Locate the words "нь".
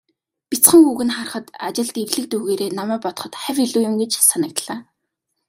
1.05-1.13